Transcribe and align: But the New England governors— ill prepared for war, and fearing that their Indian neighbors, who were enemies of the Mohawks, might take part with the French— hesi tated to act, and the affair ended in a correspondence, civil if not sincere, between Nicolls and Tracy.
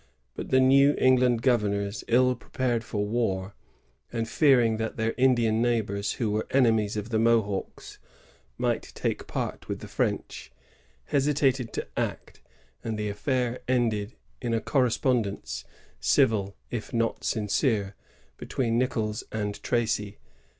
But 0.33 0.49
the 0.49 0.59
New 0.59 0.95
England 0.97 1.43
governors— 1.43 2.03
ill 2.07 2.33
prepared 2.35 2.83
for 2.83 3.05
war, 3.05 3.53
and 4.11 4.27
fearing 4.27 4.77
that 4.77 4.97
their 4.97 5.13
Indian 5.15 5.61
neighbors, 5.61 6.13
who 6.13 6.31
were 6.31 6.47
enemies 6.49 6.97
of 6.97 7.09
the 7.09 7.19
Mohawks, 7.19 7.99
might 8.57 8.81
take 8.95 9.27
part 9.27 9.69
with 9.69 9.77
the 9.77 9.87
French— 9.87 10.51
hesi 11.11 11.35
tated 11.35 11.71
to 11.73 11.87
act, 11.95 12.41
and 12.83 12.97
the 12.97 13.09
affair 13.09 13.59
ended 13.67 14.15
in 14.41 14.55
a 14.55 14.59
correspondence, 14.59 15.65
civil 15.99 16.55
if 16.71 16.91
not 16.91 17.23
sincere, 17.23 17.93
between 18.37 18.79
Nicolls 18.79 19.23
and 19.31 19.61
Tracy. 19.61 20.17